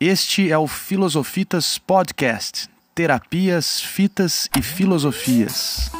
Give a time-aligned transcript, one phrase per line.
[0.00, 2.70] Este é o Filosofitas Podcast.
[2.94, 5.90] Terapias, fitas e filosofias.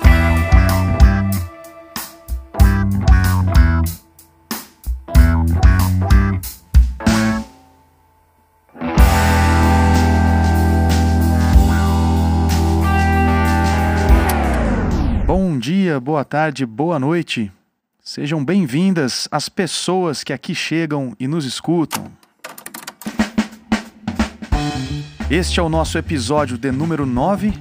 [15.26, 17.51] Bom dia, boa tarde, boa noite.
[18.01, 22.09] Sejam bem-vindas as pessoas que aqui chegam e nos escutam.
[25.30, 27.52] Este é o nosso episódio de número 9,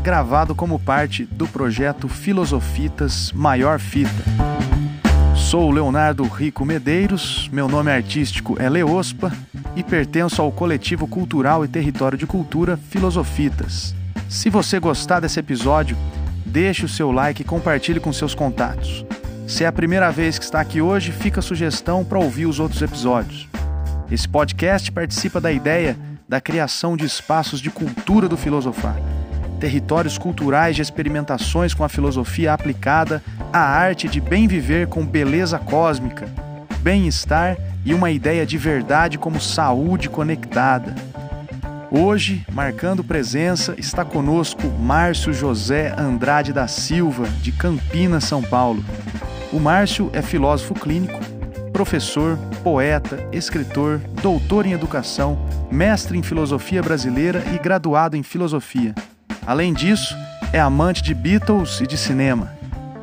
[0.00, 4.22] gravado como parte do projeto Filosofitas Maior Fita.
[5.34, 9.32] Sou Leonardo Rico Medeiros, meu nome artístico é Leospa
[9.74, 13.92] e pertenço ao coletivo cultural e território de cultura Filosofitas.
[14.28, 15.96] Se você gostar desse episódio,
[16.44, 19.04] deixe o seu like e compartilhe com seus contatos.
[19.48, 22.60] Se é a primeira vez que está aqui hoje, fica a sugestão para ouvir os
[22.60, 23.48] outros episódios.
[24.08, 25.96] Esse podcast participa da ideia
[26.28, 28.96] da criação de espaços de cultura do filosofar,
[29.60, 35.58] territórios culturais de experimentações com a filosofia aplicada à arte de bem viver com beleza
[35.58, 36.28] cósmica,
[36.80, 40.94] bem-estar e uma ideia de verdade como saúde conectada.
[41.90, 48.84] Hoje, marcando presença, está conosco Márcio José Andrade da Silva, de Campinas, São Paulo.
[49.52, 51.20] O Márcio é filósofo clínico,
[51.76, 55.38] professor, poeta, escritor, doutor em educação,
[55.70, 58.94] mestre em filosofia brasileira e graduado em filosofia.
[59.46, 60.16] Além disso,
[60.54, 62.50] é amante de Beatles e de cinema.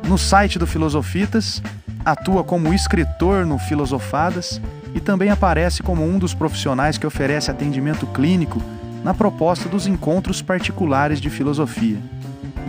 [0.08, 1.62] No site do Filosofitas,
[2.04, 4.60] atua como escritor no Filosofadas
[4.92, 8.60] e também aparece como um dos profissionais que oferece atendimento clínico
[9.04, 11.98] na proposta dos encontros particulares de filosofia.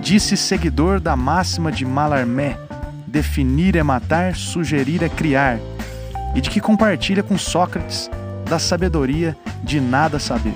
[0.03, 2.59] Disse seguidor da máxima de Mallarmé:
[3.07, 5.57] definir é matar, sugerir é criar
[6.35, 8.09] e de que compartilha com Sócrates
[8.47, 10.53] da sabedoria de nada saber.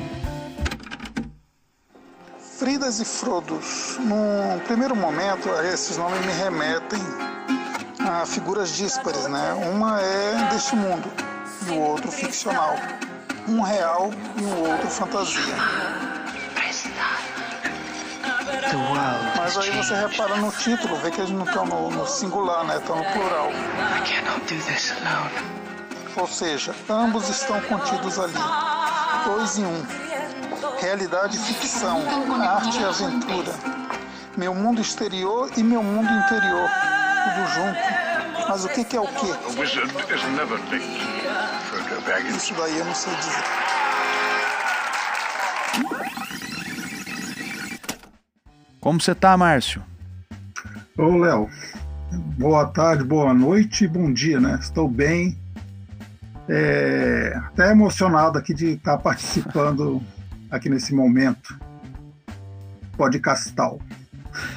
[2.60, 3.98] Fridas e Frodos.
[4.00, 7.00] Num primeiro momento, esses nomes me remetem
[8.00, 9.54] a figuras díspares, né?
[9.74, 11.10] Uma é deste mundo
[11.68, 12.76] e o outro ficcional.
[13.48, 15.56] Um real e o outro fantasia.
[19.38, 22.78] Mas aí você repara no título, vê que eles não estão no, no singular, né?
[22.78, 23.50] Estão no plural.
[26.16, 28.34] Ou seja, ambos estão contidos ali.
[29.26, 29.86] Dois em um.
[30.80, 32.02] Realidade e ficção,
[32.42, 33.54] arte e aventura.
[34.38, 36.70] Meu mundo exterior e meu mundo interior.
[37.24, 38.50] Tudo junto.
[38.50, 39.28] Mas o que, que é o quê?
[42.36, 43.44] Isso daí eu não sei dizer.
[48.80, 49.84] Como você tá, Márcio?
[50.98, 51.50] Ô, Léo.
[52.40, 54.58] Boa tarde, boa noite, bom dia, né?
[54.60, 55.38] Estou bem.
[56.50, 60.02] É, até emocionado aqui de estar participando
[60.50, 61.58] aqui nesse momento
[62.98, 63.80] podcastal.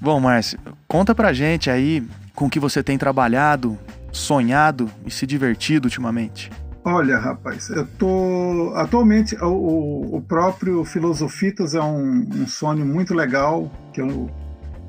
[0.00, 0.58] Bom, Márcio,
[0.88, 2.02] conta pra gente aí
[2.34, 3.78] com que você tem trabalhado,
[4.10, 6.50] sonhado e se divertido ultimamente.
[6.84, 8.72] Olha, rapaz, eu tô.
[8.76, 14.30] Atualmente, o, o próprio Filosofitas é um, um, sonho muito legal, que eu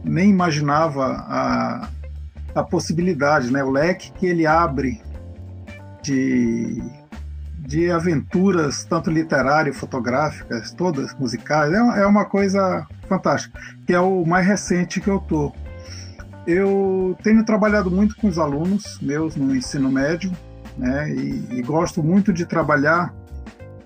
[0.03, 1.89] nem imaginava a,
[2.55, 3.63] a possibilidade, né?
[3.63, 5.01] o leque que ele abre
[6.01, 6.81] de,
[7.59, 14.25] de aventuras, tanto literárias, fotográficas, todas musicais, é, é uma coisa fantástica, que é o
[14.25, 15.51] mais recente que eu tô.
[16.47, 20.31] Eu tenho trabalhado muito com os alunos meus no ensino médio,
[20.77, 21.09] né?
[21.09, 23.13] E, e gosto muito de trabalhar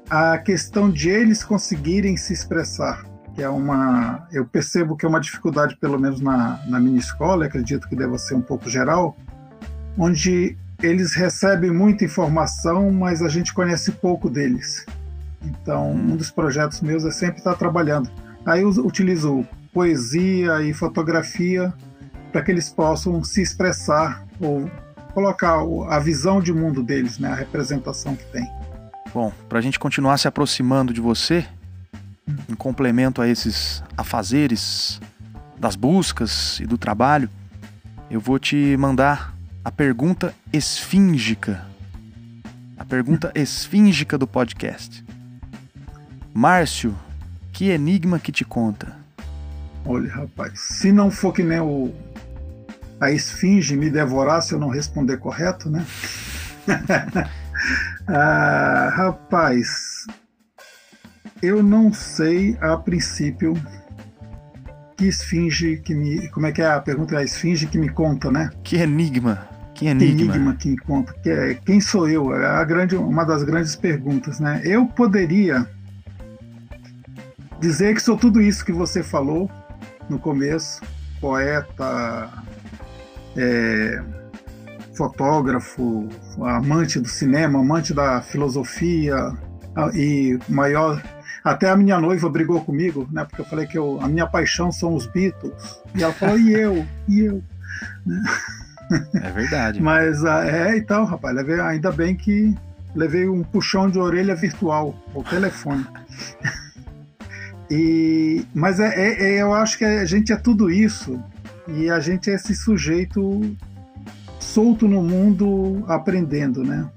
[0.09, 3.05] a questão de eles conseguirem se expressar,
[3.41, 7.87] é uma, eu percebo que é uma dificuldade, pelo menos na, na minha escola, acredito
[7.87, 9.17] que deva ser um pouco geral,
[9.97, 14.85] onde eles recebem muita informação, mas a gente conhece pouco deles.
[15.41, 18.09] Então, um dos projetos meus é sempre estar trabalhando.
[18.45, 21.73] Aí eu utilizo poesia e fotografia
[22.31, 24.69] para que eles possam se expressar ou
[25.13, 28.47] colocar a visão de mundo deles, né, a representação que tem.
[29.13, 31.45] Bom, para a gente continuar se aproximando de você,
[32.47, 34.99] em complemento a esses afazeres
[35.57, 37.29] das buscas e do trabalho,
[38.09, 41.65] eu vou te mandar a pergunta esfíngica.
[42.77, 45.03] A pergunta esfíngica do podcast.
[46.33, 46.95] Márcio,
[47.51, 48.95] que enigma que te conta?
[49.85, 51.93] Olha, rapaz, se não for que nem o,
[52.99, 55.85] a esfinge me devorar se eu não responder correto, né?
[58.07, 60.05] ah, rapaz,
[61.41, 63.53] eu não sei a princípio
[64.97, 66.27] que esfinge que me.
[66.29, 67.15] Como é que é a pergunta?
[67.15, 68.49] É a esfinge que me conta, né?
[68.63, 70.15] Que enigma Que enigma.
[70.15, 71.15] Que enigma que encontra.
[71.23, 72.33] Que é, quem sou eu?
[72.35, 74.61] É a grande, uma das grandes perguntas, né?
[74.65, 75.65] Eu poderia
[77.59, 79.49] dizer que sou tudo isso que você falou
[80.09, 80.81] no começo,
[81.21, 82.29] poeta,
[83.37, 84.01] é,
[84.95, 86.09] fotógrafo,
[86.41, 89.31] amante do cinema, amante da filosofia
[89.93, 91.01] e maior
[91.43, 93.25] até a minha noiva brigou comigo, né?
[93.25, 95.81] Porque eu falei que eu, a minha paixão são os Beatles.
[95.95, 96.85] E ela falou, e eu?
[97.07, 97.43] E eu?
[98.05, 98.21] Né?
[99.21, 99.81] É verdade.
[99.81, 102.55] Mas ah, é, então, rapaz, levei, ainda bem que
[102.95, 105.85] levei um puxão de orelha virtual, o telefone.
[107.69, 111.21] e, mas é, é, é, eu acho que a gente é tudo isso
[111.67, 113.55] e a gente é esse sujeito
[114.39, 116.89] solto no mundo aprendendo, né?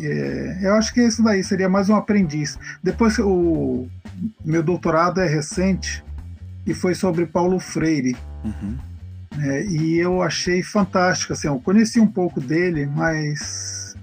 [0.00, 2.58] É, eu acho que isso daí seria mais um aprendiz.
[2.82, 3.86] Depois, o
[4.44, 6.04] meu doutorado é recente
[6.66, 8.16] e foi sobre Paulo Freire.
[8.44, 8.76] Uhum.
[9.40, 11.32] É, e eu achei fantástico.
[11.32, 13.94] Assim, eu conheci um pouco dele, mas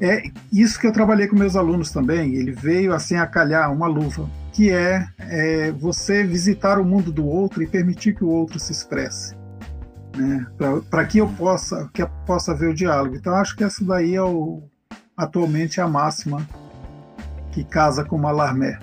[0.00, 2.34] é isso que eu trabalhei com meus alunos também.
[2.34, 7.26] Ele veio assim a calhar uma luva, que é, é você visitar o mundo do
[7.26, 9.36] outro e permitir que o outro se expresse.
[10.16, 10.46] Né,
[10.90, 13.14] para que eu possa que eu possa ver o diálogo.
[13.14, 14.67] Então acho que essa daí é o,
[15.18, 16.48] atualmente a máxima
[17.50, 18.78] que casa com Malarmé.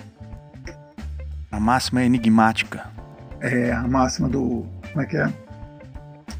[1.49, 2.85] A máxima é enigmática.
[3.39, 4.65] É, a máxima do.
[4.91, 5.33] Como é que é?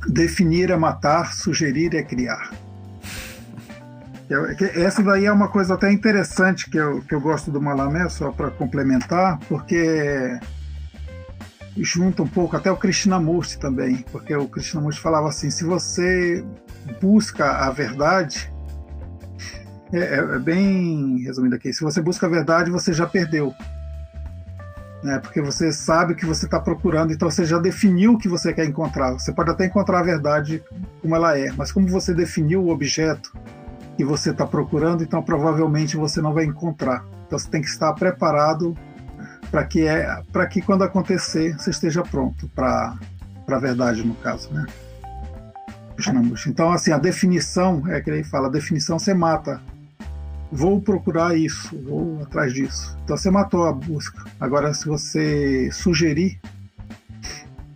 [0.08, 2.52] Definir é matar, sugerir é criar.
[4.76, 8.32] Essa daí é uma coisa até interessante que eu, que eu gosto do Malamé, só
[8.32, 10.38] para complementar, porque
[11.78, 16.44] junta um pouco até o Krishnamurti também, porque o Krishnamurti falava assim: se você
[17.02, 18.52] busca a verdade,
[19.96, 21.72] é, é, é, bem resumido aqui.
[21.72, 23.56] Se você busca a verdade, você já perdeu.
[25.02, 25.20] Né?
[25.20, 28.54] Porque você sabe o que você está procurando, então você já definiu o que você
[28.54, 29.14] quer encontrar.
[29.14, 30.62] Você pode até encontrar a verdade
[31.02, 33.32] como ela é, mas como você definiu o objeto
[33.96, 37.06] que você está procurando, então provavelmente você não vai encontrar.
[37.26, 38.76] Então você tem que estar preparado
[39.50, 42.98] para que é para que quando acontecer você esteja pronto para
[43.46, 44.66] para a verdade no caso, né?
[46.48, 49.62] Então assim a definição é que ele fala, a definição você mata
[50.52, 52.98] vou procurar isso, vou atrás disso.
[53.04, 54.24] Então você matou a busca.
[54.40, 56.40] Agora, se você sugerir,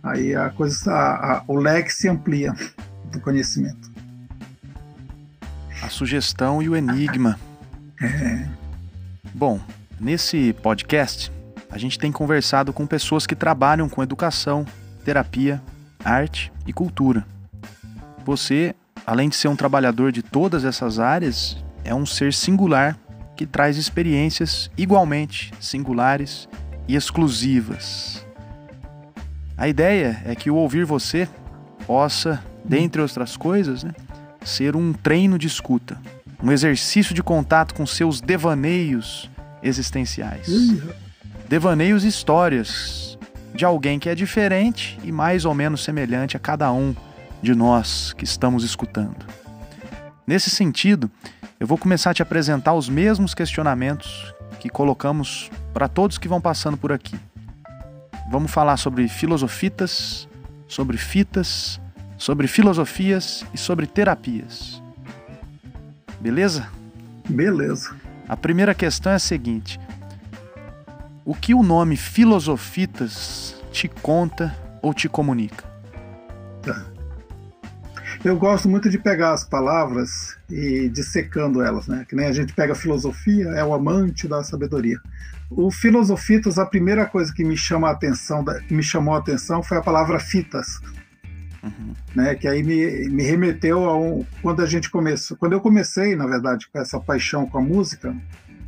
[0.02, 2.54] aí a coisa, a, a, o leque se amplia
[3.12, 3.90] do conhecimento.
[5.82, 7.38] A sugestão e o enigma.
[8.02, 8.48] É.
[9.34, 9.60] Bom,
[10.00, 11.30] nesse podcast
[11.70, 14.64] a gente tem conversado com pessoas que trabalham com educação,
[15.04, 15.62] terapia,
[16.02, 17.26] arte e cultura.
[18.24, 18.74] Você,
[19.06, 22.98] além de ser um trabalhador de todas essas áreas, é um ser singular
[23.36, 26.48] que traz experiências igualmente singulares
[26.86, 28.24] e exclusivas.
[29.56, 31.28] A ideia é que o ouvir você
[31.86, 33.92] possa, dentre outras coisas, né,
[34.44, 36.00] ser um treino de escuta,
[36.42, 39.30] um exercício de contato com seus devaneios
[39.62, 40.48] existenciais.
[41.48, 43.18] Devaneios e histórias
[43.54, 46.94] de alguém que é diferente e mais ou menos semelhante a cada um
[47.42, 49.26] de nós que estamos escutando.
[50.26, 51.10] Nesse sentido,
[51.60, 56.40] eu vou começar a te apresentar os mesmos questionamentos que colocamos para todos que vão
[56.40, 57.14] passando por aqui.
[58.30, 60.26] Vamos falar sobre filosofitas,
[60.66, 61.78] sobre fitas,
[62.16, 64.82] sobre filosofias e sobre terapias.
[66.18, 66.66] Beleza?
[67.28, 67.94] Beleza.
[68.26, 69.78] A primeira questão é a seguinte:
[71.26, 75.64] O que o nome filosofitas te conta ou te comunica?
[76.62, 76.86] Tá.
[78.24, 82.04] Eu gosto muito de pegar as palavras e dissecando elas, né?
[82.08, 85.00] Que nem a gente pega a filosofia, é o amante da sabedoria.
[85.50, 89.78] O filosofitas, a primeira coisa que me chama a atenção, me chamou a atenção foi
[89.78, 90.80] a palavra fitas.
[91.62, 91.94] Uhum.
[92.14, 96.16] Né, que aí me, me remeteu a um, quando a gente começou, quando eu comecei,
[96.16, 98.16] na verdade, com essa paixão com a música,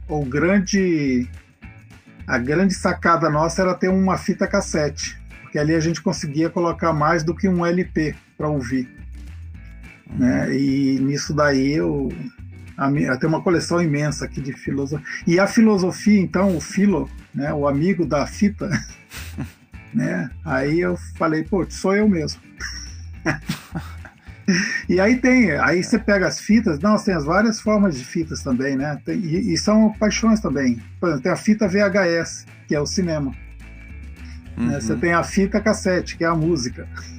[0.06, 1.26] o grande
[2.26, 6.92] a grande sacada nossa era ter uma fita cassete, porque ali a gente conseguia colocar
[6.92, 9.01] mais do que um LP para ouvir.
[10.10, 10.54] Né?
[10.54, 12.10] E nisso daí eu,
[12.76, 15.06] a, eu tenho uma coleção imensa aqui de filosofia.
[15.26, 18.68] E a filosofia, então, o filo, né, o amigo da fita,
[19.92, 20.30] né?
[20.44, 22.40] Aí eu falei, pô, sou eu mesmo.
[24.88, 28.42] e aí tem, aí você pega as fitas, não, tem as várias formas de fitas
[28.42, 28.98] também, né?
[29.04, 30.80] Tem, e, e, são paixões também.
[30.98, 33.32] Por exemplo, tem a fita VHS, que é o cinema.
[34.56, 34.68] Uhum.
[34.68, 34.80] Né?
[34.80, 36.88] Você tem a fita cassete, que é a música.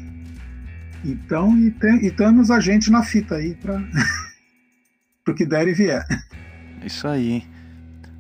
[1.04, 3.82] Então, e, tem, e temos a gente na fita aí para
[5.28, 6.06] o que der e vier.
[6.86, 7.44] Isso aí.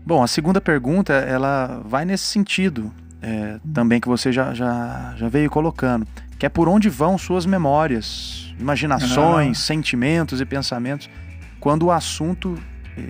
[0.05, 2.91] Bom, a segunda pergunta, ela vai nesse sentido.
[3.23, 6.05] é, também que você já, já, já veio colocando,
[6.37, 9.61] que é por onde vão suas memórias, imaginações, ah.
[9.61, 11.09] sentimentos e pensamentos,
[11.57, 12.59] quando o assunto
[12.97, 13.01] é,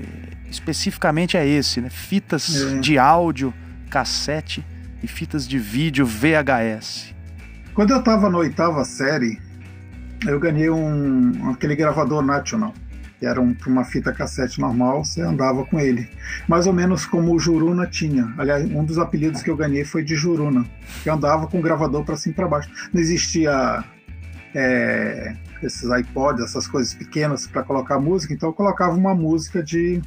[0.51, 1.89] especificamente é esse, né?
[1.89, 2.79] Fitas é.
[2.79, 3.51] de áudio,
[3.89, 4.63] cassete
[5.01, 7.13] e fitas de vídeo VHS.
[7.73, 9.39] Quando eu estava na oitava série,
[10.25, 12.73] eu ganhei um aquele gravador National
[13.23, 16.09] que era um, uma fita cassete normal, você andava com ele.
[16.45, 18.33] Mais ou menos como o Juruna tinha.
[18.37, 20.65] Aliás, um dos apelidos que eu ganhei foi de Juruna,
[21.01, 22.69] que andava com o gravador para cima e para baixo.
[22.91, 23.81] Não existia
[24.53, 30.01] é, esses iPods, essas coisas pequenas para colocar música, então eu colocava uma música de.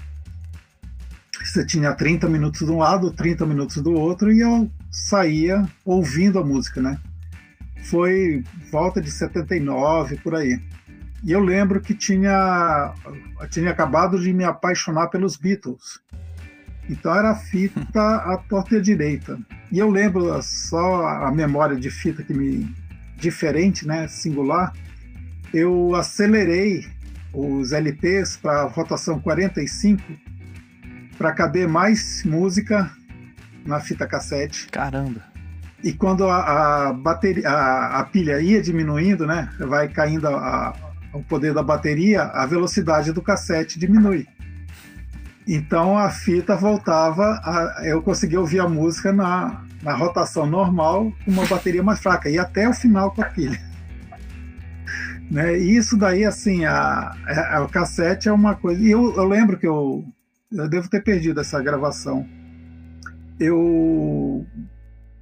[1.43, 6.39] Você tinha 30 minutos de um lado, 30 minutos do outro, e eu saía ouvindo
[6.39, 6.99] a música, né?
[7.91, 10.61] Foi volta de 79 por aí.
[11.25, 12.93] E eu lembro que tinha,
[13.51, 16.01] tinha acabado de me apaixonar pelos Beatles.
[16.89, 19.39] Então era fita à torta e à direita.
[19.73, 22.73] E eu lembro só a memória de fita que me
[23.17, 24.73] diferente, né, singular.
[25.53, 26.87] Eu acelerei
[27.33, 30.03] os LPs para rotação 45
[31.19, 32.91] para caber mais música
[33.65, 34.69] na fita cassete.
[34.69, 35.36] Caramba.
[35.87, 40.75] E quando a, a bateria, a, a, pilha ia diminuindo, né, vai caindo a,
[41.13, 44.27] o poder da bateria, a velocidade do cassete diminui.
[45.47, 51.31] Então a fita voltava, a, eu conseguia ouvir a música na, na rotação normal, com
[51.31, 53.59] uma bateria mais fraca, e até o final com a pilha.
[55.29, 55.59] Né?
[55.59, 58.81] E isso daí, assim, a, a, a, cassete é uma coisa.
[58.81, 60.05] E eu, eu lembro que eu,
[60.53, 62.25] eu devo ter perdido essa gravação.
[63.41, 64.47] Eu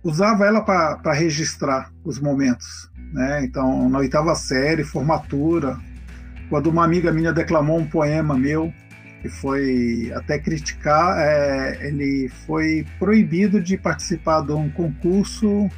[0.05, 2.91] usava ela para registrar os momentos.
[3.13, 3.45] Né?
[3.45, 5.79] Então, na oitava série, formatura,
[6.51, 8.73] quando uma amiga minha declamou um poema meu,
[9.23, 15.71] que foi até criticar, é, ele foi proibido de participar de um concurso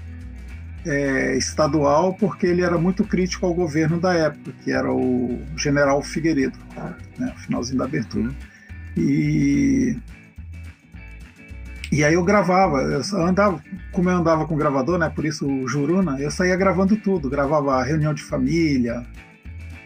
[0.85, 6.02] é, estadual porque ele era muito crítico ao governo da época, que era o general
[6.02, 6.59] Figueiredo,
[7.18, 8.28] né, finalzinho da abertura.
[8.28, 8.35] Uhum.
[8.97, 9.97] E
[11.90, 13.62] e aí eu gravava, eu andava,
[13.93, 15.09] como eu andava com gravador, né?
[15.09, 19.07] Por isso o Juruna, eu saía gravando tudo, gravava reunião de família.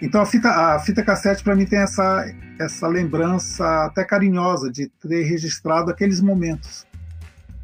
[0.00, 2.26] Então a fita, a fita cassete para mim tem essa
[2.58, 6.86] essa lembrança até carinhosa de ter registrado aqueles momentos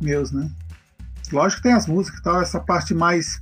[0.00, 0.50] meus, né?
[1.31, 3.40] Lógico que tem as músicas e tal, essa parte mais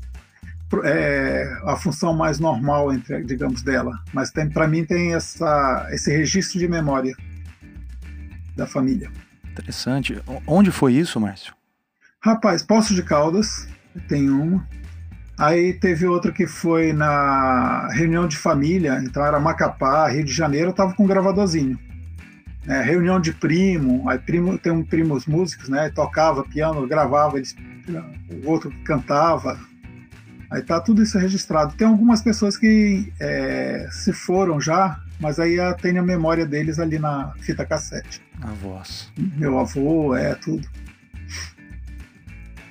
[0.82, 6.10] é, a função mais normal entre, digamos, dela, mas tem para mim tem essa esse
[6.10, 7.14] registro de memória
[8.56, 9.10] da família.
[9.54, 10.20] Interessante.
[10.48, 11.54] Onde foi isso, Márcio?
[12.20, 13.68] Rapaz, Poço de Caldas,
[14.08, 14.66] tem uma.
[15.38, 20.70] Aí teve outra que foi na reunião de família, então era Macapá, Rio de Janeiro,
[20.70, 21.78] eu tava com um gravadorzinho.
[22.66, 25.90] É, reunião de primo, aí primo tem um primos músicos, né?
[25.90, 27.54] Tocava piano, gravava, eles,
[28.42, 29.58] o outro cantava.
[30.50, 31.74] Aí tá tudo isso registrado.
[31.76, 36.98] Tem algumas pessoas que é, se foram já, mas aí tem a memória deles ali
[36.98, 38.20] na fita cassete.
[38.40, 39.12] Avós.
[39.16, 40.66] Meu avô, é tudo.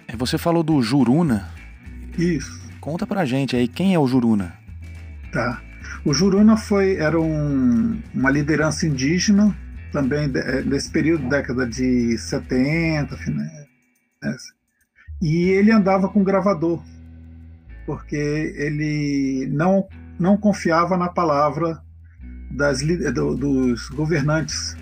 [0.07, 1.49] É, você falou do Juruna.
[2.17, 2.61] Isso.
[2.79, 4.53] Conta pra gente aí, quem é o Juruna?
[5.31, 5.61] Tá.
[6.05, 9.55] O Juruna foi, era um, uma liderança indígena,
[9.91, 10.27] também
[10.65, 13.65] nesse é, período, década de 70, né?
[15.21, 16.83] e ele andava com gravador,
[17.85, 19.87] porque ele não,
[20.19, 21.82] não confiava na palavra
[22.53, 24.77] das, do, dos governantes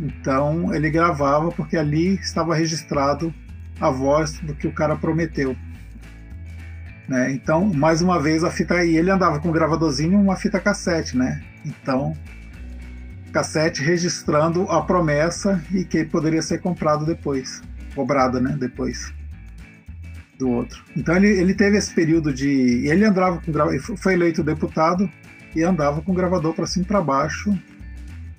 [0.00, 3.32] então ele gravava porque ali estava registrado
[3.78, 5.54] a voz do que o cara prometeu.
[7.06, 7.32] Né?
[7.32, 8.84] Então, mais uma vez, a fita.
[8.84, 11.42] E ele andava com um gravadorzinho uma fita cassete, né?
[11.64, 12.16] Então,
[13.32, 17.62] cassete registrando a promessa e que poderia ser comprado depois,
[17.94, 18.56] cobrada, né?
[18.58, 19.12] Depois
[20.38, 20.82] do outro.
[20.96, 22.86] Então ele, ele teve esse período de.
[22.86, 25.10] Ele andava com foi eleito deputado
[25.54, 27.56] e andava com o gravador para cima e para baixo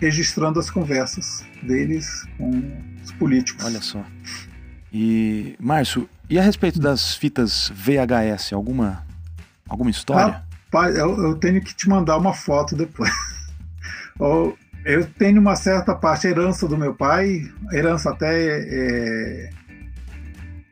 [0.01, 2.49] registrando as conversas deles com
[3.03, 3.63] os políticos.
[3.63, 4.03] Olha só.
[4.91, 9.05] E, Márcio, e a respeito das fitas VHS, alguma,
[9.69, 10.43] alguma história?
[10.65, 13.11] Rapaz, eu, eu tenho que te mandar uma foto depois.
[14.83, 17.41] eu tenho uma certa parte, herança do meu pai,
[17.71, 19.49] herança até, é,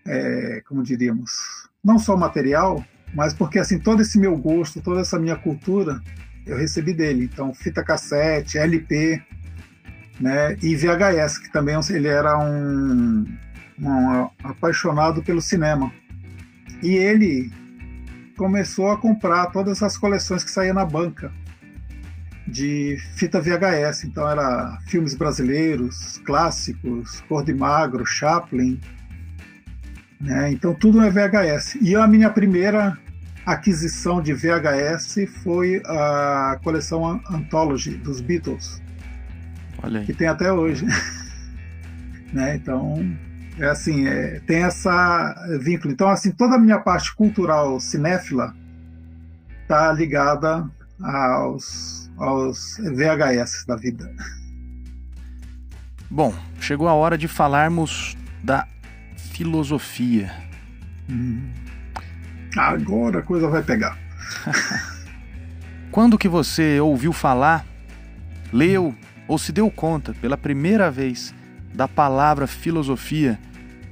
[0.08, 1.32] é, como diríamos,
[1.84, 6.02] não só material, mas porque assim todo esse meu gosto, toda essa minha cultura
[6.50, 7.30] eu recebi dele.
[7.32, 9.22] Então, fita cassete, LP,
[10.20, 10.58] né?
[10.62, 13.26] E VHS, que também é ele era um,
[13.80, 15.92] um apaixonado pelo cinema.
[16.82, 17.52] E ele
[18.38, 21.32] começou a comprar todas as coleções que saíam na banca
[22.48, 24.06] de fita VHS.
[24.06, 28.80] Então era filmes brasileiros, clássicos, Cor de Magro, Chaplin.
[30.20, 30.52] Né?
[30.52, 31.76] Então tudo é VHS.
[31.82, 32.98] E a minha primeira
[33.54, 38.82] aquisição de VHS foi a coleção Anthology dos Beatles.
[39.82, 40.06] Olha aí.
[40.06, 40.86] Que tem até hoje.
[42.34, 42.56] né?
[42.56, 43.04] Então,
[43.58, 45.94] é assim, é, tem essa vínculo.
[45.94, 48.56] Então, assim, toda a minha parte cultural cinéfila
[49.62, 50.70] está ligada
[51.02, 54.12] aos, aos VHS da vida.
[56.10, 58.68] Bom, chegou a hora de falarmos da
[59.16, 60.32] filosofia.
[61.10, 61.59] Hum.
[62.60, 63.98] Agora a coisa vai pegar.
[65.92, 67.66] Quando que você ouviu falar,
[68.52, 68.94] leu
[69.28, 71.34] ou se deu conta pela primeira vez
[71.74, 73.40] da palavra filosofia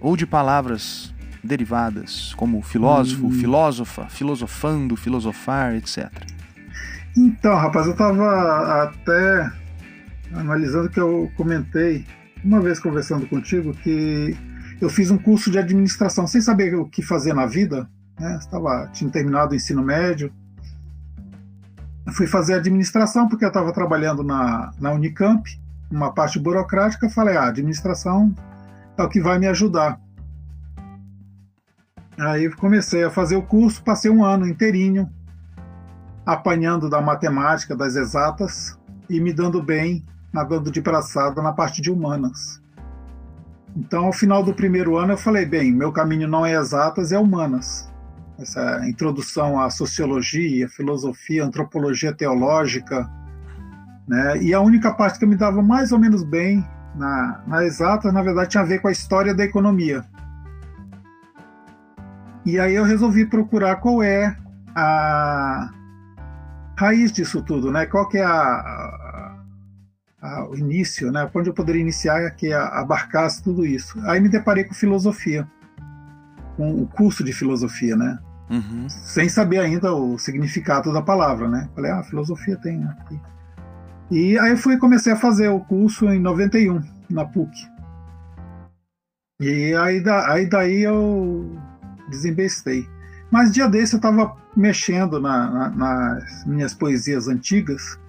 [0.01, 3.31] ou de palavras derivadas, como filósofo, hum.
[3.31, 6.11] filósofa, filosofando, filosofar, etc.
[7.15, 9.51] Então, rapaz, eu estava até
[10.33, 12.05] analisando que eu comentei
[12.43, 14.35] uma vez conversando contigo que
[14.79, 18.37] eu fiz um curso de administração sem saber o que fazer na vida, né?
[18.37, 20.31] Estava tinha terminado o ensino médio.
[22.05, 25.43] Eu fui fazer administração porque eu estava trabalhando na, na Unicamp,
[25.91, 27.09] uma parte burocrática.
[27.09, 28.33] Falei, ah, administração
[28.97, 29.99] é o que vai me ajudar.
[32.17, 35.07] Aí comecei a fazer o curso, passei um ano inteirinho
[36.25, 38.77] apanhando da matemática, das exatas
[39.09, 42.61] e me dando bem nadando de braçada na parte de humanas.
[43.75, 47.19] Então, ao final do primeiro ano, eu falei: bem, meu caminho não é exatas, é
[47.19, 47.86] humanas.
[48.39, 53.09] Essa introdução à sociologia, filosofia, antropologia teológica.
[54.07, 54.43] Né?
[54.43, 56.63] E a única parte que eu me dava mais ou menos bem
[56.95, 60.05] na, na exata, na verdade, tinha a ver com a história da economia.
[62.45, 64.37] E aí eu resolvi procurar qual é
[64.75, 65.69] a
[66.77, 67.85] raiz disso tudo, né?
[67.85, 68.87] Qual que é a,
[70.49, 73.99] o início, né, onde eu poderia iniciar que abarcasse tudo isso.
[74.05, 75.47] Aí me deparei com filosofia,
[76.55, 78.19] com o curso de filosofia, né?
[78.49, 78.87] Uhum.
[78.89, 81.69] Sem saber ainda o significado da palavra, né?
[81.75, 83.19] Falei, ah, filosofia tem aqui.
[84.09, 87.51] E aí eu fui comecei a fazer o curso em 91 na PUC.
[89.41, 91.57] E aí, aí daí eu
[92.09, 92.87] desembestei.
[93.29, 97.99] Mas dia desse eu estava mexendo na, na, nas minhas poesias antigas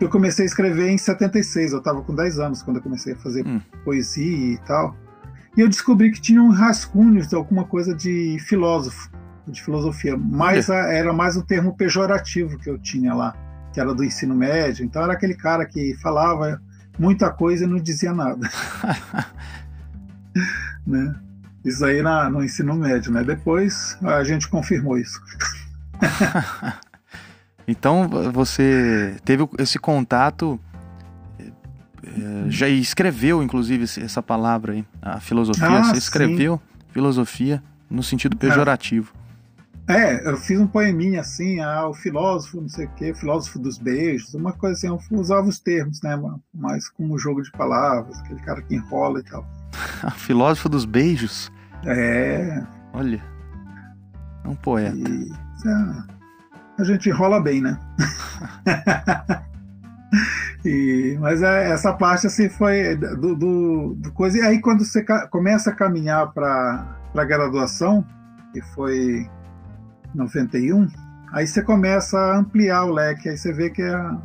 [0.00, 3.16] eu comecei a escrever em 76, eu estava com 10 anos quando eu comecei a
[3.16, 3.60] fazer hum.
[3.84, 4.96] poesia e tal.
[5.56, 9.10] E eu descobri que tinha um rascunhos de alguma coisa de filósofo,
[9.50, 10.98] de filosofia, mas é.
[10.98, 13.34] era mais um termo pejorativo que eu tinha lá,
[13.72, 14.84] que era do ensino médio.
[14.84, 16.60] Então era aquele cara que falava
[16.98, 18.48] muita coisa e não dizia nada.
[20.86, 21.14] né?
[21.64, 23.22] Isso aí na, no ensino médio, né?
[23.24, 25.20] Depois a gente confirmou isso.
[27.70, 30.58] Então você teve esse contato,
[31.38, 35.68] eh, já escreveu inclusive essa palavra aí, a filosofia.
[35.68, 36.84] Ah, você escreveu sim.
[36.94, 38.38] filosofia no sentido é.
[38.38, 39.12] pejorativo.
[39.88, 40.28] É.
[40.28, 44.34] eu fiz um poeminha assim, ah, o filósofo, não sei o quê, filósofo dos beijos,
[44.34, 46.14] uma coisa assim, eu usava os termos, né,
[46.54, 49.46] mais como jogo de palavras, aquele cara que enrola e tal.
[50.16, 51.50] filósofo dos beijos?
[51.86, 52.62] É.
[52.92, 53.22] Olha,
[54.44, 54.94] é um poeta.
[54.94, 55.32] E,
[55.66, 56.18] é,
[56.78, 57.78] a gente enrola bem, né?
[60.64, 64.38] e, mas é, essa parte assim foi do, do, do, coisa.
[64.38, 68.04] E aí quando você começa a caminhar para a graduação,
[68.52, 69.28] que foi
[70.14, 70.88] 91,
[71.32, 74.18] aí você começa a ampliar o leque, aí você vê que a,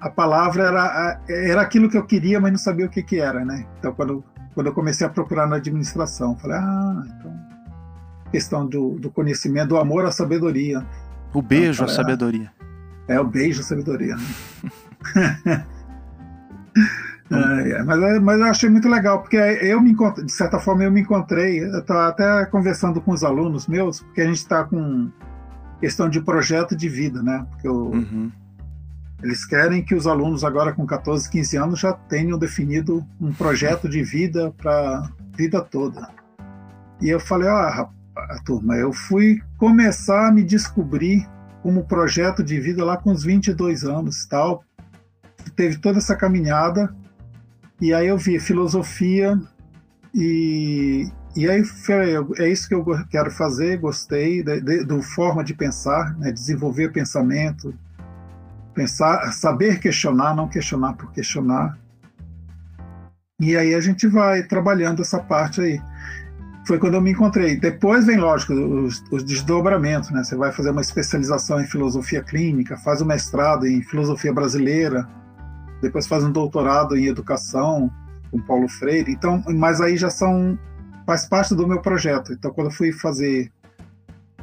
[0.00, 3.44] a palavra era, era aquilo que eu queria, mas não sabia o que, que era,
[3.44, 3.66] né?
[3.78, 7.50] Então quando, quando eu comecei a procurar na administração, falei, ah, então
[8.30, 10.86] questão do, do conhecimento, do amor à sabedoria.
[11.34, 12.52] O beijo, então, a sabedoria.
[13.08, 14.16] É, o beijo, a sabedoria.
[17.30, 17.70] Né?
[17.70, 20.90] é, mas, mas eu achei muito legal, porque eu me encontrei, de certa forma eu
[20.90, 25.10] me encontrei, eu estava até conversando com os alunos meus, porque a gente está com
[25.78, 27.46] questão de projeto de vida, né?
[27.50, 28.30] Porque eu, uhum.
[29.22, 33.88] eles querem que os alunos agora com 14, 15 anos já tenham definido um projeto
[33.88, 36.10] de vida para a vida toda.
[37.00, 41.26] E eu falei, ah, a turma, eu fui começar a me descobrir
[41.62, 44.64] como projeto de vida lá com os 22 anos tal.
[45.56, 46.94] Teve toda essa caminhada
[47.80, 49.40] e aí eu vi filosofia
[50.14, 55.54] e, e aí falei, é isso que eu quero fazer, gostei de, do forma de
[55.54, 57.74] pensar, né, desenvolver pensamento,
[58.74, 61.78] pensar, saber questionar, não questionar por questionar.
[63.40, 65.80] E aí a gente vai trabalhando essa parte aí
[66.66, 67.58] foi quando eu me encontrei.
[67.58, 70.22] Depois vem, lógico, os, os, desdobramentos, né?
[70.22, 75.08] Você vai fazer uma especialização em filosofia clínica, faz um mestrado em filosofia brasileira,
[75.80, 77.90] depois faz um doutorado em educação
[78.30, 79.12] com Paulo Freire.
[79.12, 80.58] Então, mas aí já são
[81.06, 82.32] faz parte do meu projeto.
[82.32, 83.50] Então, quando eu fui fazer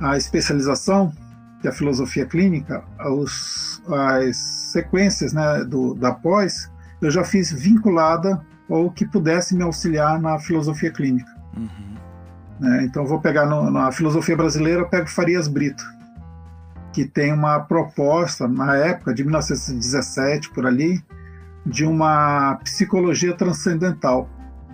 [0.01, 1.13] a especialização,
[1.61, 6.69] que é a filosofia clínica, os, as sequências né, do, da pós,
[7.01, 11.31] eu já fiz vinculada ou que pudesse me auxiliar na filosofia clínica.
[11.55, 11.97] Uhum.
[12.59, 15.85] Né, então, vou pegar no, na filosofia brasileira, eu pego Farias Brito,
[16.91, 21.01] que tem uma proposta, na época de 1917, por ali,
[21.67, 24.29] de uma psicologia transcendental,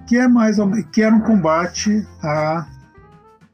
[0.08, 0.58] que é mais
[0.92, 2.68] que era um combate a,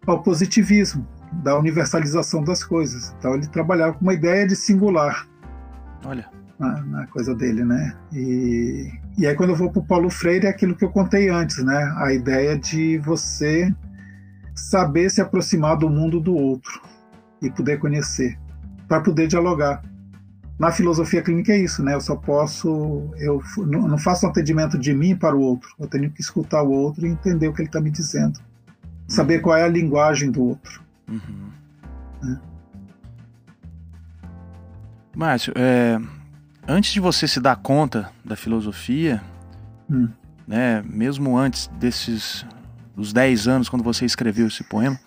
[0.06, 3.16] ao positivismo, da universalização das coisas.
[3.18, 5.28] Então ele trabalhava com uma ideia de singular.
[6.06, 6.28] Olha.
[6.60, 7.96] Na, na coisa dele, né?
[8.12, 11.30] E, e aí quando eu vou para o Paulo Freire é aquilo que eu contei
[11.30, 11.94] antes, né?
[11.98, 13.74] A ideia de você
[14.54, 16.82] saber se aproximar do mundo do outro
[17.42, 18.38] e poder conhecer,
[18.90, 19.82] para poder dialogar.
[20.60, 21.94] Na filosofia clínica é isso, né?
[21.94, 25.74] Eu só posso, eu não faço um atendimento de mim para o outro.
[25.80, 28.38] Eu tenho que escutar o outro e entender o que ele está me dizendo,
[29.08, 29.42] saber uhum.
[29.44, 30.84] qual é a linguagem do outro.
[31.08, 31.50] Uhum.
[32.22, 32.42] Né?
[35.16, 35.98] Márcio, é,
[36.68, 39.24] antes de você se dar conta da filosofia,
[39.90, 40.10] hum.
[40.46, 40.84] né?
[40.86, 42.46] Mesmo antes desses
[42.98, 45.00] os 10 anos quando você escreveu esse poema,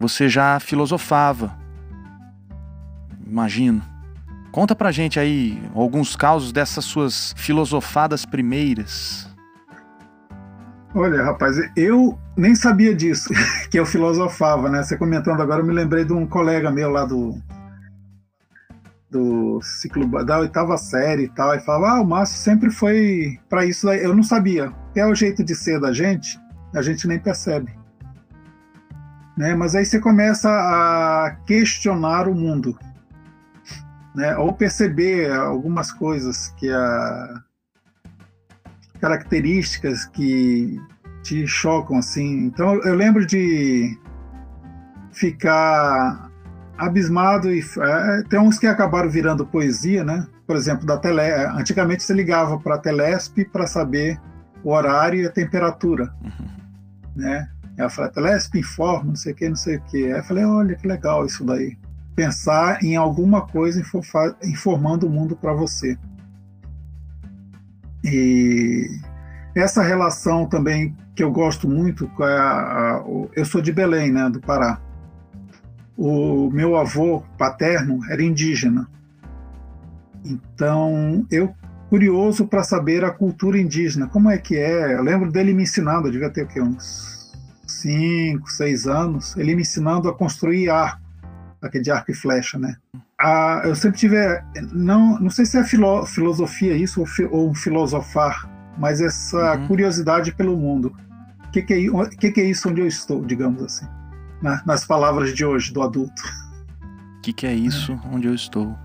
[0.00, 1.56] você já filosofava.
[3.24, 3.95] Imagino.
[4.56, 9.28] Conta pra gente aí alguns causos dessas suas filosofadas primeiras.
[10.94, 13.28] Olha, rapaz, eu nem sabia disso,
[13.70, 14.82] que eu filosofava, né?
[14.82, 17.38] Você comentando agora, eu me lembrei de um colega meu lá do
[19.10, 23.66] do ciclo da oitava série e tal, e falava: "Ah, o Márcio sempre foi para
[23.66, 23.86] isso".
[23.90, 24.72] Eu não sabia.
[24.94, 26.40] É o jeito de ser da gente,
[26.74, 27.78] a gente nem percebe.
[29.36, 29.54] Né?
[29.54, 32.74] Mas aí você começa a questionar o mundo
[34.16, 34.34] né?
[34.38, 37.42] ou perceber algumas coisas que a
[38.98, 40.80] características que
[41.22, 42.46] te chocam assim.
[42.46, 43.94] Então eu lembro de
[45.12, 46.30] ficar
[46.78, 50.26] abismado e é, tem uns que acabaram virando poesia, né?
[50.46, 54.18] Por exemplo, da tele, antigamente você ligava para a Telesp para saber
[54.64, 56.48] o horário e a temperatura, uhum.
[57.14, 57.48] né?
[57.76, 60.04] Ela falou, Telesp informa, não sei o que, não sei o que.
[60.04, 61.76] Aí eu falei, olha que legal isso daí
[62.16, 63.82] pensar em alguma coisa
[64.42, 65.98] informando o mundo para você.
[68.02, 68.88] E
[69.54, 74.40] essa relação também que eu gosto muito, a, a, eu sou de Belém, né, do
[74.40, 74.80] Pará.
[75.96, 78.88] O meu avô paterno era indígena.
[80.24, 81.54] Então, eu
[81.88, 84.94] curioso para saber a cultura indígena, como é que é.
[84.94, 87.32] Eu lembro dele me ensinando, eu devia ter o quê, uns
[87.66, 91.05] 5, 6 anos, ele me ensinando a construir arco
[91.66, 92.76] aquele de arco e flecha, né?
[93.64, 94.16] Eu sempre tive,
[94.72, 98.48] não, não sei se é filo, filosofia isso ou, fi, ou filosofar,
[98.78, 99.68] mas essa uhum.
[99.68, 100.94] curiosidade pelo mundo.
[101.46, 103.86] O que, que, é, que, que é isso onde eu estou, digamos assim,
[104.42, 104.60] né?
[104.66, 106.22] nas palavras de hoje do adulto.
[107.18, 108.08] O que, que é isso é.
[108.14, 108.76] onde eu estou?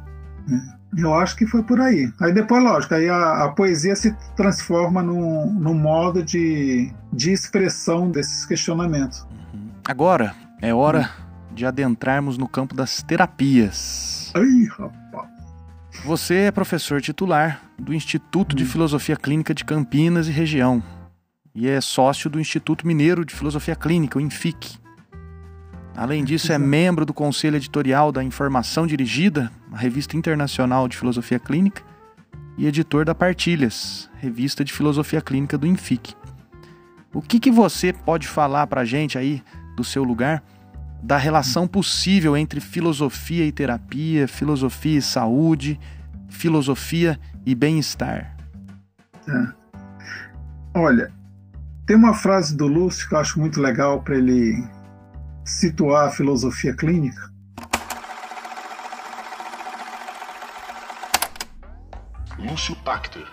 [0.49, 0.81] É.
[0.97, 2.11] Eu acho que foi por aí.
[2.19, 8.11] Aí depois, lógico, aí a, a poesia se transforma num, num modo de, de expressão
[8.11, 9.25] desses questionamentos.
[9.53, 9.69] Uhum.
[9.85, 14.31] Agora é hora uhum de adentrarmos no campo das terapias.
[14.35, 15.29] Ai, rapaz.
[16.05, 18.67] Você é professor titular do Instituto de hum.
[18.67, 20.81] Filosofia Clínica de Campinas e região
[21.53, 24.79] e é sócio do Instituto Mineiro de Filosofia Clínica, o INFIC.
[25.95, 31.39] Além disso, é membro do conselho editorial da Informação Dirigida, a revista internacional de filosofia
[31.39, 31.83] clínica,
[32.57, 36.13] e editor da Partilhas, revista de filosofia clínica do INFIC.
[37.13, 39.43] O que, que você pode falar para a gente aí
[39.75, 40.41] do seu lugar
[41.01, 45.79] da relação possível entre filosofia e terapia, filosofia e saúde,
[46.29, 48.35] filosofia e bem-estar.
[49.27, 49.61] É.
[50.75, 51.11] Olha,
[51.85, 54.63] tem uma frase do Lúcio que eu acho muito legal para ele
[55.43, 57.31] situar a filosofia clínica.
[62.37, 63.27] Lúcio Pachter,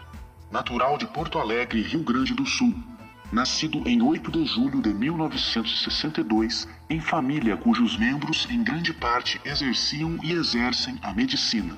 [0.50, 2.74] natural de Porto Alegre, Rio Grande do Sul
[3.30, 10.18] nascido em 8 de julho de 1962, em família cujos membros, em grande parte, exerciam
[10.22, 11.76] e exercem a medicina.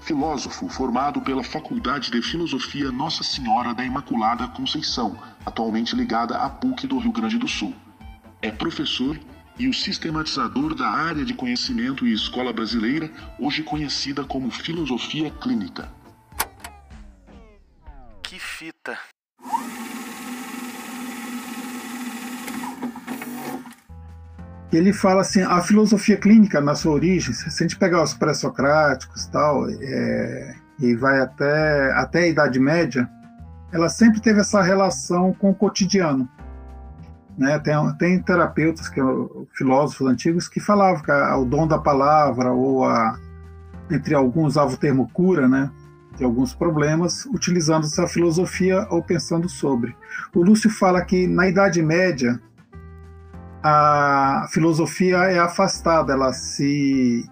[0.00, 6.86] Filósofo formado pela Faculdade de Filosofia Nossa Senhora da Imaculada Conceição, atualmente ligada à PUC
[6.86, 7.74] do Rio Grande do Sul.
[8.40, 9.18] É professor
[9.58, 15.90] e o sistematizador da área de conhecimento e escola brasileira, hoje conhecida como filosofia clínica.
[18.22, 18.98] Que fita!
[24.72, 29.24] Ele fala assim, a filosofia clínica na sua origem, se a gente pegar os pré-socráticos
[29.24, 33.08] e tal, é, e vai até, até a Idade Média,
[33.72, 36.28] ela sempre teve essa relação com o cotidiano.
[37.38, 37.58] Né?
[37.58, 39.00] Tem, tem terapeutas, que
[39.56, 43.18] filósofos antigos, que falavam que a, o dom da palavra, ou a,
[43.90, 45.70] entre alguns usava o termo cura, né?
[46.16, 49.94] de alguns problemas, utilizando essa filosofia ou pensando sobre.
[50.34, 52.40] O Lúcio fala que na Idade Média
[53.62, 57.24] a filosofia é afastada, ela se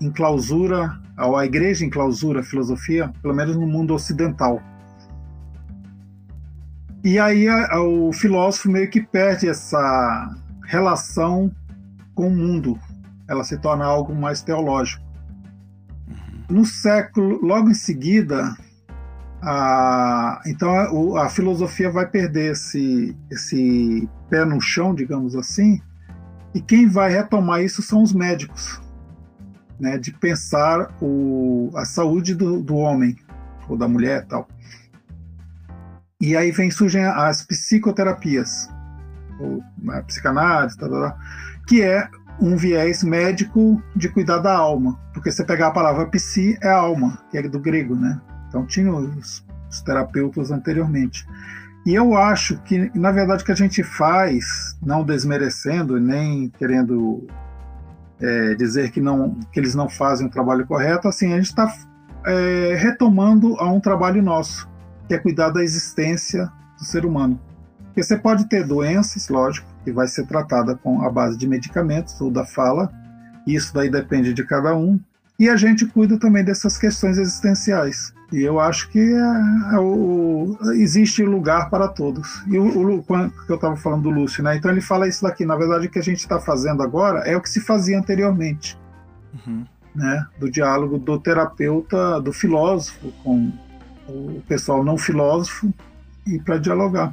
[0.00, 4.60] enclausura, ou a igreja enclausura a filosofia, pelo menos no mundo ocidental.
[7.04, 11.50] E aí a, a, o filósofo meio que perde essa relação
[12.14, 12.78] com o mundo,
[13.28, 15.02] ela se torna algo mais teológico.
[16.48, 18.56] No século, logo em seguida,
[19.42, 25.80] a, então a, a, filosofia vai perder esse, esse pé no chão, digamos assim,
[26.54, 28.80] e quem vai retomar isso são os médicos,
[29.78, 33.16] né, de pensar o, a saúde do, do homem
[33.68, 34.46] ou da mulher tal.
[36.20, 38.68] E aí vem surgem as psicoterapias,
[39.38, 39.62] ou
[40.06, 41.18] psicanálise, tal, tal, tal,
[41.66, 42.06] que é
[42.38, 47.18] um viés médico de cuidar da alma, porque você pegar a palavra psi é alma,
[47.30, 48.20] que é do grego, né?
[48.50, 51.26] Então tinha os, os terapeutas anteriormente.
[51.86, 57.26] E eu acho que, na verdade, o que a gente faz, não desmerecendo nem querendo
[58.20, 61.74] é, dizer que, não, que eles não fazem o trabalho correto, assim, a gente está
[62.26, 64.68] é, retomando a um trabalho nosso,
[65.08, 67.40] que é cuidar da existência do ser humano.
[67.86, 72.20] Porque você pode ter doenças, lógico, que vai ser tratada com a base de medicamentos
[72.20, 72.92] ou da fala.
[73.46, 75.00] Isso daí depende de cada um.
[75.38, 78.12] E a gente cuida também dessas questões existenciais.
[78.32, 82.44] E eu acho que é, é o, existe lugar para todos.
[82.46, 84.56] E o, o quando eu estava falando do Lúcio, né?
[84.56, 85.44] Então ele fala isso daqui.
[85.44, 88.78] Na verdade, o que a gente está fazendo agora é o que se fazia anteriormente,
[89.34, 89.64] uhum.
[89.94, 90.26] né?
[90.38, 93.52] Do diálogo do terapeuta, do filósofo com
[94.08, 95.72] o pessoal não filósofo
[96.26, 97.12] e para dialogar.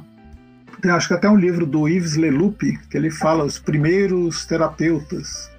[0.80, 5.50] Tem, acho que até um livro do Yves Leloup, que ele fala os primeiros terapeutas.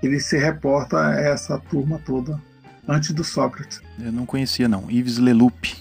[0.00, 2.40] Ele se reporta a essa turma toda
[2.88, 3.80] antes do Sócrates.
[4.00, 5.76] Eu não conhecia não, Yves Leloup.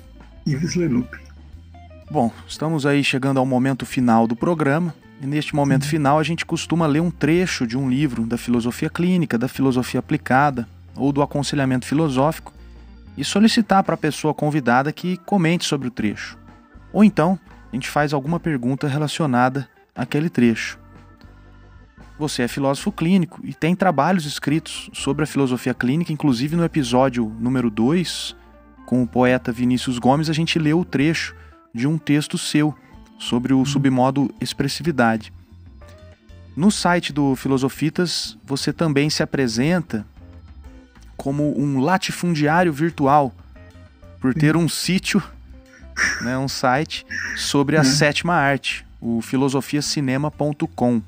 [0.45, 1.09] Yves Leloup.
[2.11, 4.93] Bom, estamos aí chegando ao momento final do programa.
[5.21, 5.89] E neste momento uhum.
[5.89, 9.99] final a gente costuma ler um trecho de um livro da filosofia clínica, da filosofia
[9.99, 12.53] aplicada ou do aconselhamento filosófico
[13.17, 16.37] e solicitar para a pessoa convidada que comente sobre o trecho.
[16.93, 17.37] Ou então,
[17.71, 20.77] a gente faz alguma pergunta relacionada àquele trecho.
[22.19, 27.31] Você é filósofo clínico e tem trabalhos escritos sobre a filosofia clínica, inclusive no episódio
[27.39, 28.35] número 2,
[28.85, 31.35] com o poeta Vinícius Gomes, a gente leu o trecho
[31.73, 32.73] de um texto seu
[33.19, 35.31] sobre o submodo expressividade.
[36.55, 40.05] No site do Filosofitas, você também se apresenta
[41.15, 43.33] como um latifundiário virtual,
[44.19, 45.21] por ter um sítio
[46.21, 47.85] né, um site sobre a uhum.
[47.85, 51.01] sétima arte, o filosofiacinema.com.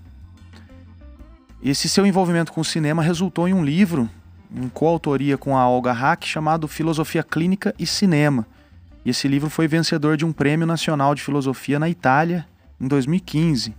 [1.61, 4.09] Esse seu envolvimento com o cinema resultou em um livro,
[4.55, 8.45] em coautoria com a Olga Hack, chamado Filosofia Clínica e Cinema.
[9.03, 12.45] E esse livro foi vencedor de um Prêmio Nacional de Filosofia na Itália
[12.79, 13.75] em 2015.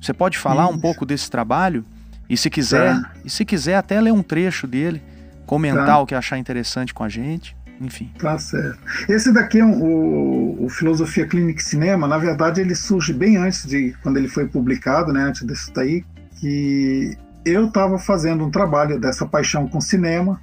[0.00, 1.84] Você pode falar um pouco desse trabalho?
[2.28, 3.12] E se quiser, tá.
[3.24, 5.00] e se quiser até ler um trecho dele,
[5.46, 5.98] comentar tá.
[6.00, 8.10] o que achar interessante com a gente enfim.
[8.18, 8.78] Tá certo.
[9.08, 13.36] Esse daqui é um, o, o, Filosofia Clínica e Cinema, na verdade ele surge bem
[13.36, 16.04] antes de quando ele foi publicado, né, antes desse daí,
[16.36, 20.40] que eu estava fazendo um trabalho dessa paixão com cinema.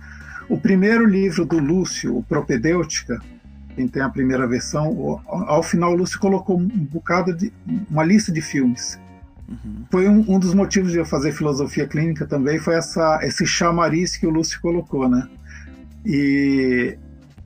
[0.50, 3.20] O primeiro livro do Lúcio, o Propedêutica,
[3.76, 7.52] quem tem a primeira versão, ao final o Lúcio colocou um bocado de
[7.90, 9.00] uma lista de filmes.
[9.48, 9.86] Uhum.
[9.92, 14.16] Foi um, um, dos motivos de eu fazer filosofia clínica também, foi essa, esse chamariz
[14.16, 15.28] que o Lúcio colocou, né?
[16.06, 16.98] E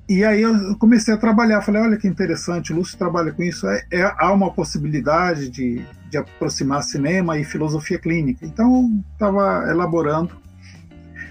[0.10, 3.68] e aí eu comecei a trabalhar, falei, olha que interessante, o Lúcio trabalha com isso,
[3.68, 8.46] é, é, há uma possibilidade de, de aproximar cinema e filosofia clínica.
[8.46, 10.36] Então, estava elaborando.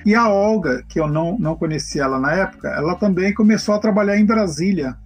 [0.04, 3.78] E a Olga, que eu não, não conhecia ela na época, ela também começou a
[3.78, 4.96] trabalhar em Brasília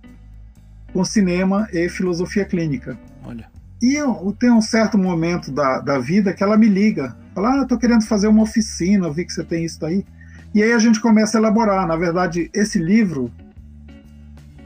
[0.93, 2.99] com cinema e filosofia clínica.
[3.25, 3.49] Olha.
[3.83, 7.63] E eu, tem um certo momento da, da vida que ela me liga, fala, ah,
[7.63, 10.05] estou querendo fazer uma oficina, eu vi que você tem isso aí.
[10.55, 11.87] E aí a gente começa a elaborar.
[11.87, 13.33] Na verdade, esse livro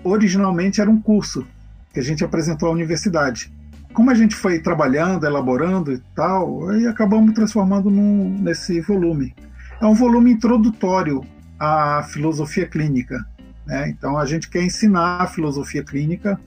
[0.03, 1.47] originalmente era um curso
[1.93, 3.54] que a gente apresentou à universidade.
[3.95, 9.33] Como a gente foi trabalhando, elaborando e tal, aí acabamos transformando num, nesse volume.
[9.81, 11.25] É um volume introdutório
[11.59, 13.25] à filosofia clínica.
[13.65, 13.89] Né?
[13.89, 16.39] Então a gente quer ensinar a filosofia clínica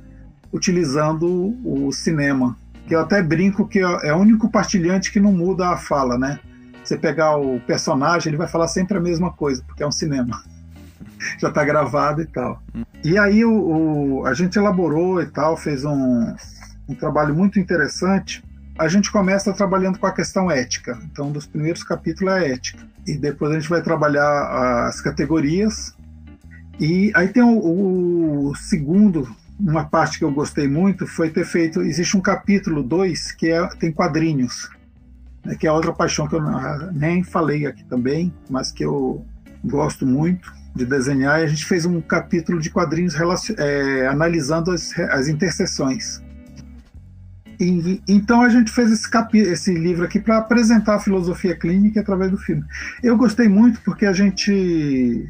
[0.51, 2.57] utilizando o cinema.
[2.85, 6.39] Que eu até brinco que é o único partilhante que não muda a fala, né?
[6.83, 10.41] Você pegar o personagem, ele vai falar sempre a mesma coisa, porque é um cinema.
[11.39, 12.61] já está gravado e tal.
[13.03, 16.33] E aí o, o, a gente elaborou e tal, fez um,
[16.87, 18.43] um trabalho muito interessante
[18.77, 20.97] a gente começa trabalhando com a questão ética.
[21.05, 22.83] Então, um dos primeiros capítulos é a ética.
[23.07, 25.95] E depois a gente vai trabalhar as categorias.
[26.79, 29.27] E aí tem o, o segundo,
[29.59, 31.81] uma parte que eu gostei muito, foi ter feito.
[31.81, 34.69] Existe um capítulo 2 que é, tem quadrinhos,
[35.43, 36.41] né, que é outra paixão que eu
[36.91, 39.25] nem falei aqui também, mas que eu
[39.63, 41.39] gosto muito de desenhar.
[41.39, 43.15] E a gente fez um capítulo de quadrinhos
[43.57, 46.21] é, analisando as, as interseções.
[47.59, 52.01] E, então a gente fez esse, capi, esse livro aqui para apresentar a filosofia clínica
[52.01, 52.63] através do filme.
[53.01, 55.27] Eu gostei muito porque a gente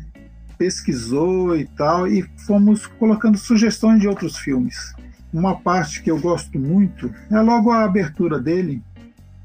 [0.58, 4.94] pesquisou e tal e fomos colocando sugestões de outros filmes.
[5.32, 8.82] Uma parte que eu gosto muito é logo a abertura dele,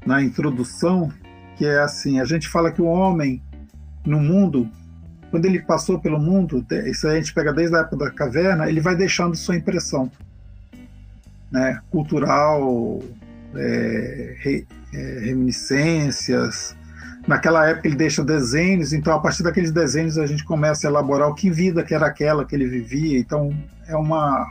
[0.05, 1.11] na introdução,
[1.55, 3.41] que é assim: a gente fala que o homem
[4.05, 4.69] no mundo,
[5.31, 8.81] quando ele passou pelo mundo, isso a gente pega desde a época da caverna, ele
[8.81, 10.11] vai deixando sua impressão
[11.53, 12.99] né, cultural,
[13.55, 16.75] é, re, é, reminiscências.
[17.27, 21.29] Naquela época ele deixa desenhos, então a partir daqueles desenhos a gente começa a elaborar
[21.29, 23.19] o que vida que era aquela que ele vivia.
[23.19, 23.55] Então
[23.87, 24.49] é uma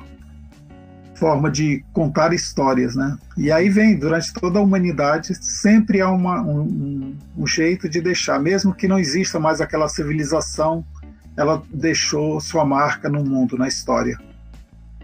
[1.17, 3.19] forma de contar histórias, né?
[3.37, 8.41] E aí vem, durante toda a humanidade, sempre há uma, um, um jeito de deixar,
[8.41, 10.85] mesmo que não exista mais aquela civilização,
[11.37, 14.19] ela deixou sua marca no mundo, na história.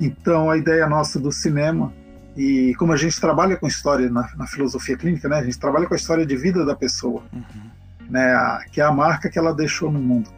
[0.00, 1.92] Então, a ideia nossa do cinema,
[2.37, 5.87] e como a gente trabalha com história na, na filosofia clínica, né, a gente trabalha
[5.87, 7.70] com a história de vida da pessoa, uhum.
[8.08, 10.30] né, a, que é a marca que ela deixou no mundo.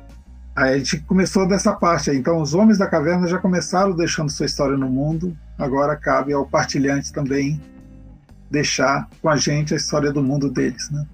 [0.56, 2.10] Aí a gente começou dessa parte.
[2.10, 6.46] Então, os homens da caverna já começaram deixando sua história no mundo, agora cabe ao
[6.46, 7.60] partilhante também
[8.50, 10.90] deixar com a gente a história do mundo deles.
[10.90, 11.06] Né?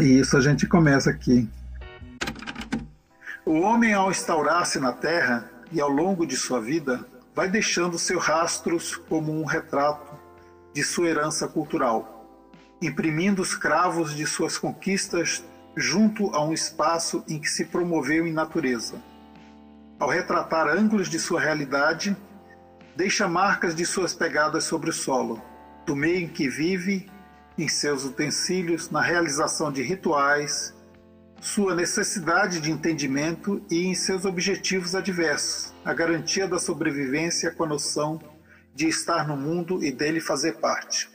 [0.00, 1.48] E isso a gente começa aqui.
[3.44, 8.22] O homem, ao instaurar-se na Terra e ao longo de sua vida, vai deixando seus
[8.22, 10.12] rastros como um retrato
[10.74, 12.46] de sua herança cultural,
[12.80, 18.32] imprimindo os cravos de suas conquistas junto a um espaço em que se promoveu em
[18.32, 19.02] natureza.
[19.98, 22.16] Ao retratar ângulos de sua realidade,
[22.94, 25.40] deixa marcas de suas pegadas sobre o solo,
[25.86, 27.10] do meio em que vive,
[27.56, 30.74] em seus utensílios, na realização de rituais,
[31.40, 37.66] sua necessidade de entendimento e em seus objetivos adversos a garantia da sobrevivência com a
[37.66, 38.20] noção
[38.74, 41.10] de estar no mundo e dele fazer parte.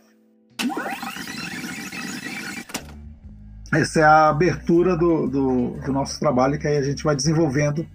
[3.73, 7.85] Essa é a abertura do, do, do nosso trabalho, que aí a gente vai desenvolvendo,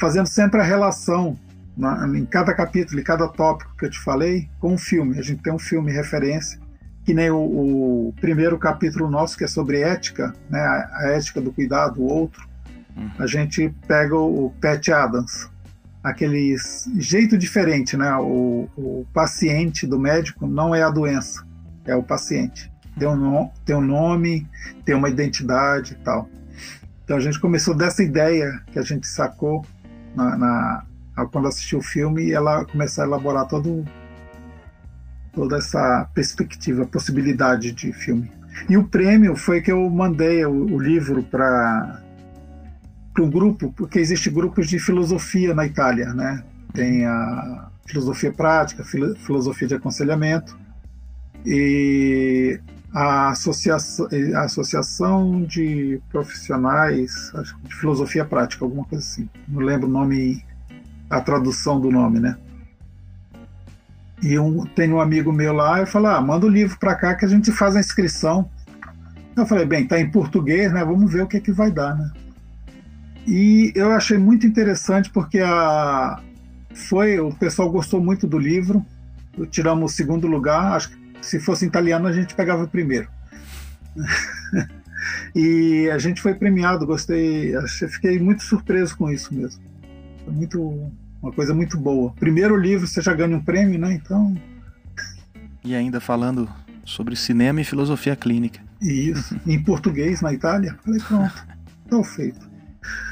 [0.00, 1.38] fazendo sempre a relação
[1.76, 5.18] na, em cada capítulo, em cada tópico que eu te falei, com o filme.
[5.18, 6.60] A gente tem um filme referência,
[7.04, 7.38] que nem o,
[8.08, 12.04] o primeiro capítulo nosso, que é sobre ética, né, a, a ética do cuidado do
[12.04, 12.48] outro.
[12.96, 13.10] Uhum.
[13.18, 15.50] A gente pega o, o Pat Adams,
[16.06, 16.56] aquele
[16.98, 18.14] jeito diferente, né?
[18.16, 21.44] O, o, paciente do médico não é a doença,
[21.84, 22.72] é o paciente.
[22.96, 24.48] Tem um, no, tem um nome,
[24.84, 26.28] tem uma identidade e tal.
[27.04, 29.66] Então a gente começou dessa ideia que a gente sacou
[30.14, 30.86] na, na
[31.32, 33.84] quando assistiu o filme e ela começou a elaborar todo,
[35.32, 38.30] toda essa perspectiva, possibilidade de filme.
[38.68, 42.00] E o prêmio foi que eu mandei o, o livro para
[43.16, 46.44] para um grupo, porque existe grupos de filosofia na Itália, né?
[46.74, 50.58] Tem a filosofia prática, filosofia de aconselhamento
[51.44, 52.60] e
[52.92, 59.28] a associação, a associação de profissionais acho, de filosofia prática, alguma coisa assim.
[59.48, 60.44] Não lembro o nome,
[61.08, 62.36] a tradução do nome, né?
[64.22, 67.14] E um, tem um amigo meu lá, eu falei, ah, manda o livro para cá
[67.14, 68.50] que a gente faz a inscrição.
[69.34, 70.84] Eu falei, bem, tá em português, né?
[70.84, 72.10] Vamos ver o que é que vai dar, né?
[73.26, 76.20] E eu achei muito interessante porque a
[76.76, 78.84] foi o pessoal gostou muito do livro.
[79.50, 80.74] Tiramos o segundo lugar.
[80.74, 83.08] Acho que se fosse italiano a gente pegava o primeiro.
[85.34, 86.86] e a gente foi premiado.
[86.86, 87.56] Gostei.
[87.56, 89.62] Achei, fiquei muito surpreso com isso mesmo.
[90.24, 92.12] Foi muito uma coisa muito boa.
[92.12, 93.92] Primeiro livro você já ganha um prêmio, né?
[93.94, 94.36] Então.
[95.64, 96.48] E ainda falando
[96.84, 98.60] sobre cinema e filosofia clínica.
[98.80, 99.34] Isso.
[99.46, 100.78] em português na Itália.
[100.84, 101.46] Falei pronto.
[101.88, 102.45] Tá feito.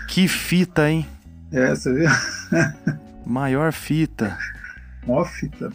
[0.09, 1.07] Que fita, hein?
[1.53, 2.09] É, você viu?
[3.27, 4.39] Maior fita.
[5.07, 5.71] Mó fita.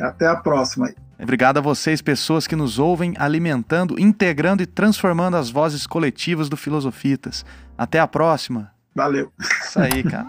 [0.00, 0.88] Até a próxima.
[1.18, 6.56] Obrigado a vocês, pessoas que nos ouvem, alimentando, integrando e transformando as vozes coletivas do
[6.56, 7.44] Filosofitas.
[7.76, 8.70] Até a próxima.
[8.94, 9.32] Valeu.
[9.38, 10.26] Isso aí, cara.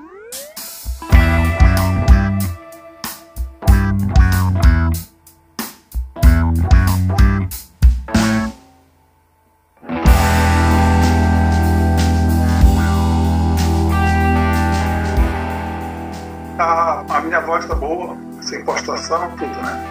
[16.59, 19.83] A, a minha voz tá boa, sem postação, tudo, né?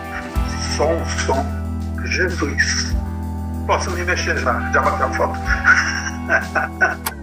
[0.77, 1.45] Som, som.
[2.07, 2.95] Jesus.
[3.67, 5.39] Posso me mexer já, já bateu a foto.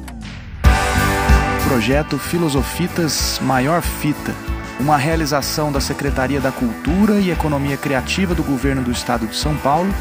[1.68, 4.36] Projeto Filosofitas Maior Fita,
[4.80, 9.56] uma realização da Secretaria da Cultura e Economia Criativa do Governo do Estado de São
[9.58, 9.92] Paulo,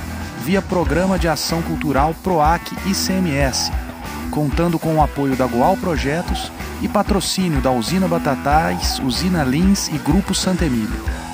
[0.41, 3.73] via Programa de Ação Cultural PROAC ICMS,
[4.33, 9.99] contando com o apoio da Goal Projetos e patrocínio da Usina Batatais, Usina Lins e
[9.99, 11.32] Grupo Santa Emília.